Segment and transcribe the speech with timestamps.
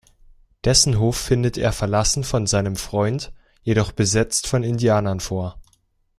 [0.65, 5.59] Dessen Hof findet er verlassen von seinem Freund, jedoch besetzt von Indianern vor.